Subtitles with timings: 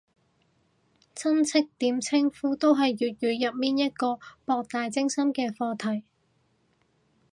[1.13, 6.03] 親戚點稱呼都係粵語入面一個博大精深嘅課題